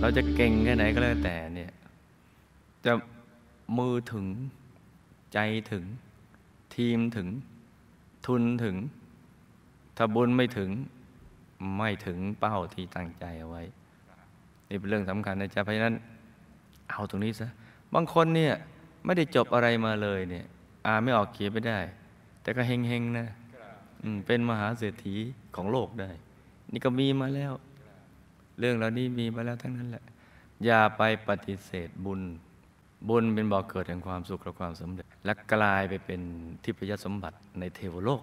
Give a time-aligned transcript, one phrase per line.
[0.00, 1.72] เราจะเก่งแค่ไหนก็แล้วแต่เนี่ย
[2.84, 2.92] จะ
[3.78, 4.26] มือถึง
[5.32, 5.38] ใจ
[5.72, 5.84] ถึง
[6.74, 7.28] ทีมถึง
[8.26, 8.76] ทุนถึง
[9.96, 10.70] ถ้าบุญไม่ถึง
[11.78, 13.62] ไม่ถึงเป้าที่ตั้งใจเอาไว้
[14.68, 15.94] นี่เป็นเรื่องสำคัญนะจ๊ะเพราะฉะนั้น
[16.90, 17.48] เอาตรงนี้ซะ
[17.94, 18.52] บางคนเนี่ย
[19.04, 20.46] ไม่ได้จบอะไรมาเลยเนี่ย
[20.86, 21.78] อ่านไม่ออกเขียนไม่ได้
[22.42, 23.26] แต่ก็เฮงๆนะ
[24.26, 25.14] เป็นมหาเศรษฐี
[25.56, 26.10] ของโลกได้
[26.72, 27.52] นี่ก็มีมาแล้ว
[28.58, 30.04] เรื่องเหล่านี้มีมาแล้วทั้งนั้นแหละ
[30.64, 32.20] อย่าไปปฏิเสธบุญ
[33.08, 36.20] บุญเป็นบ่อกเกิดแห่งความสุขและความสำเร็จ และกลายไปเป็น
[36.64, 38.22] ทิพยสมบัติในเทวโลก